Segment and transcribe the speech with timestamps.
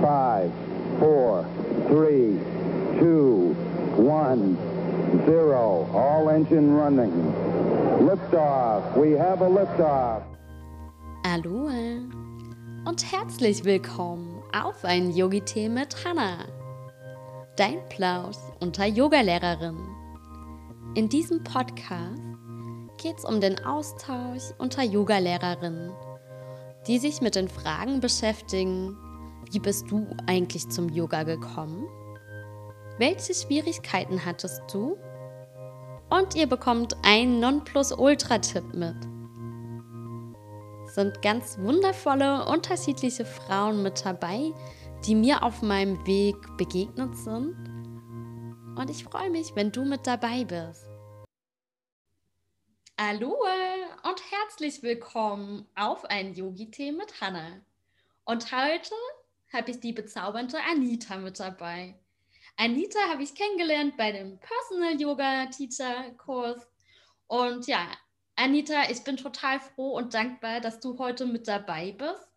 [0.00, 0.50] Five,
[0.98, 1.44] four,
[1.88, 2.38] three,
[2.98, 3.54] two,
[3.94, 4.56] one,
[5.26, 5.86] zero.
[5.92, 7.12] All engine running.
[8.00, 8.96] Liftoff.
[8.96, 10.22] We have a liftoff.
[11.24, 12.08] Aloha
[12.86, 16.46] und herzlich willkommen auf ein Yogi-Tee mit Hannah.
[17.56, 19.76] Dein Plausch unter Yogalehrerin.
[20.94, 22.18] In diesem Podcast
[22.96, 25.92] geht es um den Austausch unter Yogalehrerinnen,
[26.86, 28.96] die sich mit den Fragen beschäftigen,
[29.50, 31.86] wie bist du eigentlich zum Yoga gekommen?
[32.98, 34.96] Welche Schwierigkeiten hattest du?
[36.10, 38.96] Und ihr bekommt einen Nonplusultra-Tipp mit.
[40.90, 44.52] Sind ganz wundervolle, unterschiedliche Frauen mit dabei,
[45.06, 47.56] die mir auf meinem Weg begegnet sind.
[48.76, 50.86] Und ich freue mich, wenn du mit dabei bist.
[53.00, 53.34] Hallo
[54.04, 57.60] und herzlich willkommen auf ein Yogi-Tee mit Hannah.
[58.24, 58.94] Und heute
[59.52, 61.94] habe ich die bezaubernde Anita mit dabei.
[62.56, 66.66] Anita habe ich kennengelernt bei dem Personal Yoga Teacher Kurs.
[67.26, 67.86] Und ja,
[68.36, 72.28] Anita, ich bin total froh und dankbar, dass du heute mit dabei bist.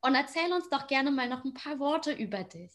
[0.00, 2.72] Und erzähl uns doch gerne mal noch ein paar Worte über dich.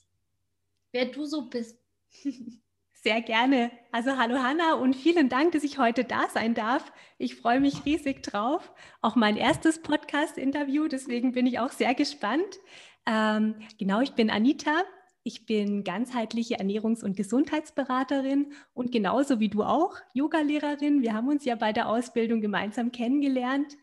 [0.92, 1.80] Wer du so bist.
[2.94, 3.70] Sehr gerne.
[3.92, 6.94] Also hallo Hanna und vielen Dank, dass ich heute da sein darf.
[7.18, 8.72] Ich freue mich riesig drauf.
[9.02, 12.60] Auch mein erstes Podcast-Interview, deswegen bin ich auch sehr gespannt.
[13.06, 14.84] Ähm, genau, ich bin Anita.
[15.26, 21.02] Ich bin ganzheitliche Ernährungs- und Gesundheitsberaterin und genauso wie du auch Yogalehrerin.
[21.02, 23.78] Wir haben uns ja bei der Ausbildung gemeinsam kennengelernt.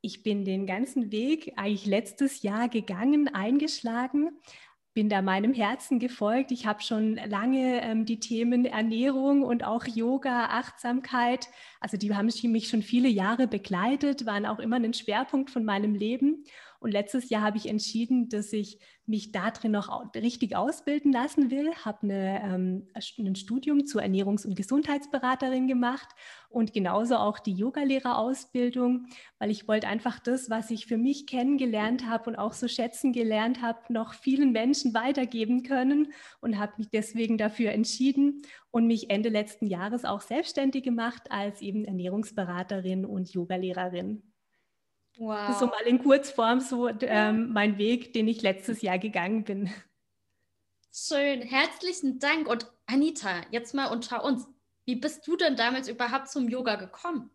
[0.00, 4.30] Ich bin den ganzen Weg eigentlich letztes Jahr gegangen, eingeschlagen,
[4.94, 6.52] bin da meinem Herzen gefolgt.
[6.52, 11.48] Ich habe schon lange ähm, die Themen Ernährung und auch Yoga, Achtsamkeit,
[11.80, 15.96] also die haben mich schon viele Jahre begleitet, waren auch immer ein Schwerpunkt von meinem
[15.96, 16.44] Leben.
[16.86, 21.50] Und letztes Jahr habe ich entschieden, dass ich mich da drin noch richtig ausbilden lassen
[21.50, 22.86] will, habe eine, ähm,
[23.18, 26.06] ein Studium zur Ernährungs- und Gesundheitsberaterin gemacht
[26.48, 29.08] und genauso auch die Yogalehrerausbildung,
[29.40, 33.12] weil ich wollte einfach das, was ich für mich kennengelernt habe und auch so schätzen
[33.12, 39.10] gelernt habe, noch vielen Menschen weitergeben können und habe mich deswegen dafür entschieden und mich
[39.10, 44.22] Ende letzten Jahres auch selbstständig gemacht als eben Ernährungsberaterin und Yogalehrerin.
[45.16, 45.46] Wow.
[45.46, 49.44] Das ist so mal in Kurzform so ähm, mein Weg, den ich letztes Jahr gegangen
[49.44, 49.70] bin.
[50.92, 52.48] Schön, herzlichen Dank.
[52.48, 54.46] Und Anita, jetzt mal unter uns.
[54.86, 57.30] Wie bist du denn damals überhaupt zum Yoga gekommen?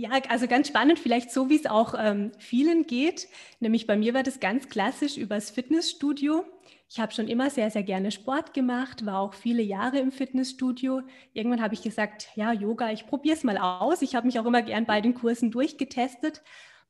[0.00, 3.28] Ja, also ganz spannend, vielleicht so, wie es auch ähm, vielen geht.
[3.58, 6.42] Nämlich bei mir war das ganz klassisch übers Fitnessstudio.
[6.88, 11.02] Ich habe schon immer sehr, sehr gerne Sport gemacht, war auch viele Jahre im Fitnessstudio.
[11.34, 14.00] Irgendwann habe ich gesagt, ja, Yoga, ich probiere es mal aus.
[14.00, 16.40] Ich habe mich auch immer gern bei den Kursen durchgetestet.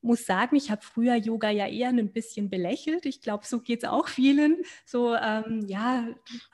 [0.03, 3.07] Muss sagen, ich habe früher Yoga ja eher ein bisschen belächelt.
[3.07, 4.59] Ich glaube, so geht es auch vielen.
[4.87, 6.07] So, ähm, ja,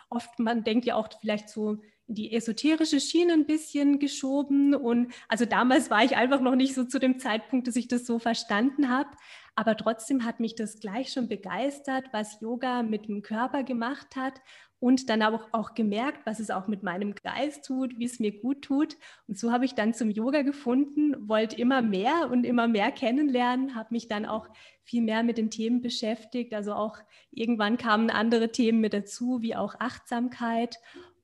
[0.08, 1.76] oft, man denkt ja auch vielleicht so,
[2.08, 4.74] die esoterische Schiene ein bisschen geschoben.
[4.74, 8.06] Und also damals war ich einfach noch nicht so zu dem Zeitpunkt, dass ich das
[8.06, 9.10] so verstanden habe.
[9.54, 14.34] Aber trotzdem hat mich das gleich schon begeistert, was Yoga mit dem Körper gemacht hat
[14.78, 18.38] und dann auch, auch gemerkt, was es auch mit meinem Geist tut, wie es mir
[18.38, 18.96] gut tut.
[19.26, 23.74] Und so habe ich dann zum Yoga gefunden, wollte immer mehr und immer mehr kennenlernen,
[23.74, 24.48] habe mich dann auch
[24.84, 26.52] viel mehr mit den Themen beschäftigt.
[26.52, 26.98] Also auch
[27.30, 30.76] irgendwann kamen andere Themen mit dazu, wie auch Achtsamkeit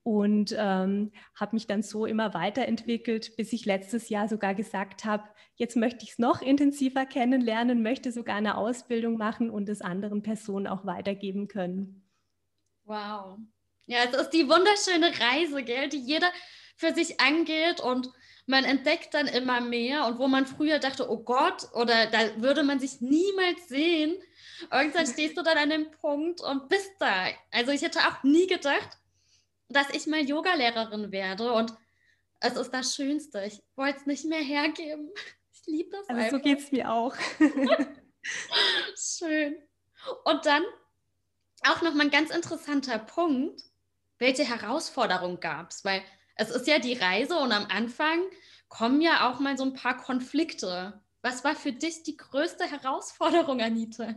[0.03, 5.25] und ähm, habe mich dann so immer weiterentwickelt, bis ich letztes Jahr sogar gesagt habe,
[5.55, 10.23] jetzt möchte ich es noch intensiver kennenlernen, möchte sogar eine Ausbildung machen und es anderen
[10.23, 12.09] Personen auch weitergeben können.
[12.85, 13.39] Wow.
[13.87, 16.31] Ja, es ist die wunderschöne Reise, gell, die jeder
[16.77, 18.11] für sich angeht und
[18.47, 22.65] man entdeckt dann immer mehr und wo man früher dachte, oh Gott, oder da würde
[22.65, 24.17] man sich niemals sehen,
[24.71, 27.27] irgendwann stehst du dann an dem Punkt und bist da.
[27.53, 28.99] Also ich hätte auch nie gedacht,
[29.73, 31.75] dass ich mal Yogalehrerin werde und
[32.41, 33.45] es ist das Schönste.
[33.45, 35.11] Ich wollte es nicht mehr hergeben.
[35.65, 36.39] Ich liebe das also einfach.
[36.39, 37.15] so geht es mir auch.
[38.97, 39.63] Schön.
[40.25, 40.65] Und dann
[41.63, 43.63] auch noch mal ein ganz interessanter Punkt.
[44.19, 45.85] Welche Herausforderung gab es?
[45.85, 46.03] Weil
[46.35, 48.25] es ist ja die Reise und am Anfang
[48.69, 51.01] kommen ja auch mal so ein paar Konflikte.
[51.21, 54.17] Was war für dich die größte Herausforderung, Anita?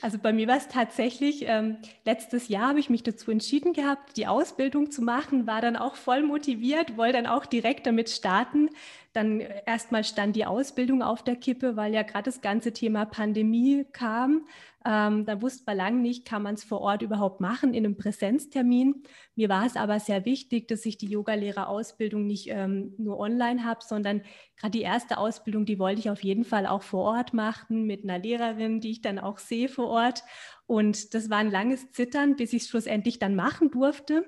[0.00, 4.16] Also bei mir war es tatsächlich, ähm, letztes Jahr habe ich mich dazu entschieden gehabt,
[4.16, 8.70] die Ausbildung zu machen, war dann auch voll motiviert, wollte dann auch direkt damit starten.
[9.18, 13.84] Dann erstmal stand die Ausbildung auf der Kippe, weil ja gerade das ganze Thema Pandemie
[13.92, 14.46] kam.
[14.86, 17.96] Ähm, da wusste man lange nicht, kann man es vor Ort überhaupt machen in einem
[17.96, 19.02] Präsenztermin.
[19.34, 23.80] Mir war es aber sehr wichtig, dass ich die Yogalehrerausbildung nicht ähm, nur online habe,
[23.82, 24.22] sondern
[24.56, 28.04] gerade die erste Ausbildung, die wollte ich auf jeden Fall auch vor Ort machen mit
[28.04, 30.22] einer Lehrerin, die ich dann auch sehe vor Ort.
[30.68, 34.24] Und das war ein langes Zittern, bis ich es schlussendlich dann machen durfte.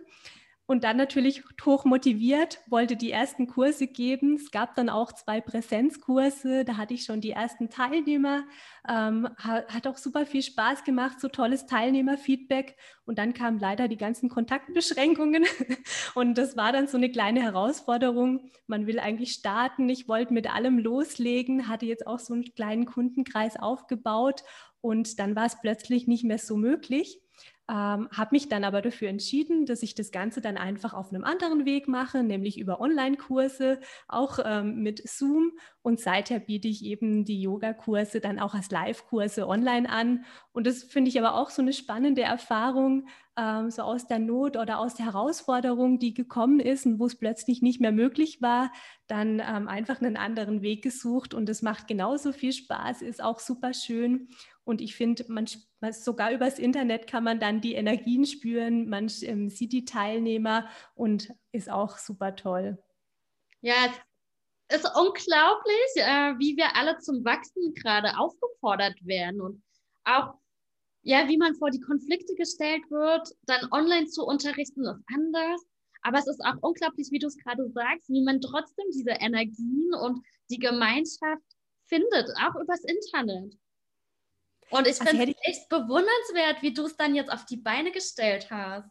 [0.71, 4.37] Und dann natürlich hoch motiviert, wollte die ersten Kurse geben.
[4.37, 8.45] Es gab dann auch zwei Präsenzkurse, da hatte ich schon die ersten Teilnehmer.
[8.89, 12.77] Ähm, hat auch super viel Spaß gemacht, so tolles Teilnehmerfeedback.
[13.05, 15.45] Und dann kamen leider die ganzen Kontaktbeschränkungen.
[16.15, 18.53] Und das war dann so eine kleine Herausforderung.
[18.69, 19.89] Man will eigentlich starten.
[19.89, 24.45] Ich wollte mit allem loslegen, hatte jetzt auch so einen kleinen Kundenkreis aufgebaut.
[24.81, 27.21] Und dann war es plötzlich nicht mehr so möglich.
[27.71, 31.23] Ähm, habe mich dann aber dafür entschieden, dass ich das Ganze dann einfach auf einem
[31.23, 33.79] anderen Weg mache, nämlich über Online-Kurse,
[34.09, 35.53] auch ähm, mit Zoom.
[35.81, 40.25] Und seither biete ich eben die Yoga-Kurse dann auch als Live-Kurse online an.
[40.51, 43.07] Und das finde ich aber auch so eine spannende Erfahrung,
[43.37, 47.17] ähm, so aus der Not oder aus der Herausforderung, die gekommen ist und wo es
[47.17, 48.73] plötzlich nicht mehr möglich war,
[49.07, 51.35] dann ähm, einfach einen anderen Weg gesucht.
[51.35, 54.29] Und es macht genauso viel Spaß, ist auch super schön.
[54.65, 55.47] Und ich finde, man,
[55.93, 61.33] sogar übers Internet kann man dann die Energien spüren, man ähm, sieht die Teilnehmer und
[61.53, 62.79] ist auch super toll.
[63.63, 63.75] Ja,
[64.69, 69.63] es ist unglaublich, äh, wie wir alle zum Wachsen gerade aufgefordert werden und
[70.05, 70.35] auch
[71.03, 75.63] ja, wie man vor die Konflikte gestellt wird, dann online zu unterrichten, ist anders.
[76.03, 79.95] Aber es ist auch unglaublich, wie du es gerade sagst, wie man trotzdem diese Energien
[80.03, 80.21] und
[80.51, 81.43] die Gemeinschaft
[81.87, 83.55] findet, auch übers Internet.
[84.71, 87.91] Und ich also finde es echt bewundernswert, wie du es dann jetzt auf die Beine
[87.91, 88.89] gestellt hast.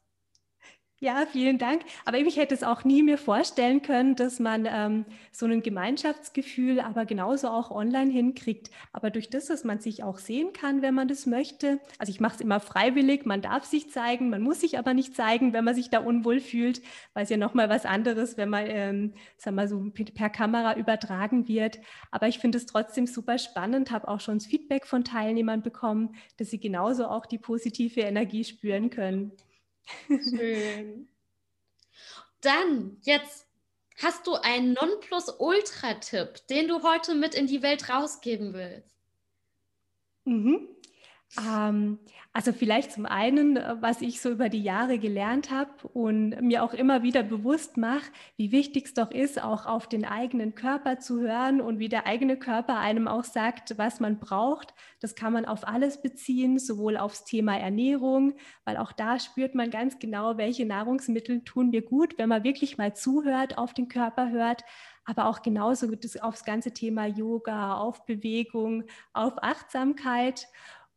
[1.01, 1.83] Ja, vielen Dank.
[2.03, 6.81] Aber ich hätte es auch nie mir vorstellen können, dass man ähm, so ein Gemeinschaftsgefühl
[6.81, 8.69] aber genauso auch online hinkriegt.
[8.91, 11.79] Aber durch das, dass man sich auch sehen kann, wenn man das möchte.
[11.99, 15.15] Also ich mache es immer freiwillig, man darf sich zeigen, man muss sich aber nicht
[15.15, 16.81] zeigen, wenn man sich da unwohl fühlt,
[17.13, 19.81] weil es ja nochmal was anderes, wenn man, ähm, sagen wir so,
[20.13, 21.79] per Kamera übertragen wird.
[22.11, 26.15] Aber ich finde es trotzdem super spannend, habe auch schon das Feedback von Teilnehmern bekommen,
[26.35, 29.31] dass sie genauso auch die positive Energie spüren können.
[30.07, 31.07] Schön.
[32.41, 33.47] Dann, jetzt
[34.01, 38.95] hast du einen Nonplusultra-Tipp, den du heute mit in die Welt rausgeben willst.
[40.25, 40.67] Mhm.
[41.37, 41.99] Ähm,
[42.33, 46.63] also vielleicht zum einen, äh, was ich so über die Jahre gelernt habe und mir
[46.63, 50.99] auch immer wieder bewusst mache, wie wichtig es doch ist, auch auf den eigenen Körper
[50.99, 54.73] zu hören und wie der eigene Körper einem auch sagt, was man braucht.
[55.01, 58.33] Das kann man auf alles beziehen, sowohl aufs Thema Ernährung,
[58.65, 62.77] weil auch da spürt man ganz genau, welche Nahrungsmittel tun mir gut, wenn man wirklich
[62.77, 64.63] mal zuhört, auf den Körper hört,
[65.05, 65.87] aber auch genauso
[66.21, 68.83] aufs ganze Thema Yoga, auf Bewegung,
[69.13, 70.47] auf Achtsamkeit.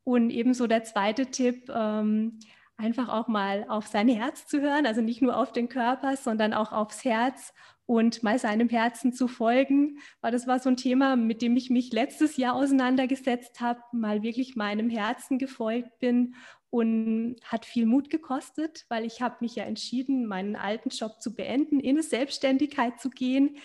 [0.04, 2.40] Und ebenso der zweite Tipp, ähm,
[2.76, 6.52] einfach auch mal auf sein Herz zu hören, also nicht nur auf den Körper, sondern
[6.52, 7.52] auch aufs Herz
[7.87, 11.70] und mal seinem Herzen zu folgen, weil das war so ein Thema, mit dem ich
[11.70, 16.34] mich letztes Jahr auseinandergesetzt habe, mal wirklich meinem Herzen gefolgt bin
[16.70, 21.34] und hat viel Mut gekostet, weil ich habe mich ja entschieden, meinen alten Job zu
[21.34, 23.58] beenden, in eine Selbstständigkeit zu gehen,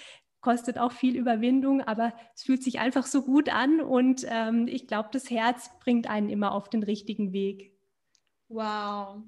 [0.48, 4.88] kostet auch viel Überwindung, aber es fühlt sich einfach so gut an und ähm, ich
[4.88, 7.78] glaube, das Herz bringt einen immer auf den richtigen Weg.
[8.48, 9.24] Wow,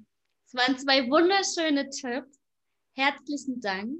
[0.46, 2.40] es waren zwei wunderschöne Tipps.
[2.94, 3.98] Herzlichen Dank.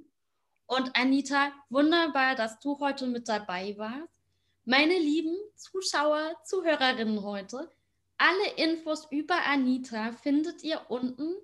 [0.66, 4.18] Und Anita, wunderbar, dass du heute mit dabei warst.
[4.64, 7.70] Meine lieben Zuschauer, Zuhörerinnen heute,
[8.16, 11.34] alle Infos über Anita findet ihr unten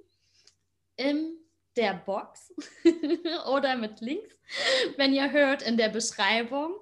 [0.96, 1.36] im
[1.76, 2.52] der Box
[3.52, 4.34] oder mit Links,
[4.96, 6.74] wenn ihr hört, in der Beschreibung.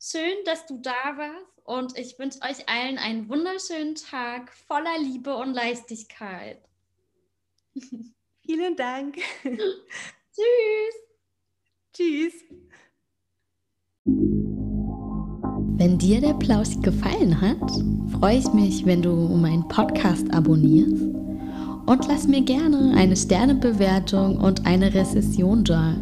[0.00, 5.34] Schön, dass du da warst und ich wünsche euch allen einen wunderschönen Tag voller Liebe
[5.36, 6.58] und Leichtigkeit.
[8.46, 9.18] Vielen Dank.
[9.42, 10.94] Tschüss.
[11.92, 12.34] Tschüss.
[15.76, 17.70] Wenn dir der Plausch gefallen hat,
[18.18, 21.29] freue ich mich, wenn du meinen Podcast abonnierst
[21.90, 25.96] und lass mir gerne eine Sternebewertung und eine Rezession da.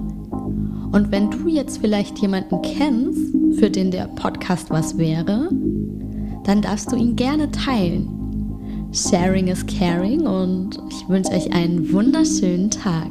[0.93, 5.49] Und wenn du jetzt vielleicht jemanden kennst, für den der Podcast was wäre,
[6.45, 8.07] dann darfst du ihn gerne teilen.
[8.93, 13.11] Sharing is caring und ich wünsche euch einen wunderschönen Tag.